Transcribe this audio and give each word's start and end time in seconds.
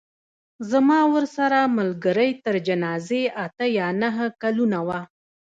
زما 0.71 0.99
ورسره 1.13 1.59
ملګرۍ 1.77 2.31
تر 2.45 2.55
جنازې 2.67 3.23
اته 3.45 3.65
یا 3.77 3.87
نهه 4.01 4.25
کلونه 4.41 4.79
وه. 4.87 4.99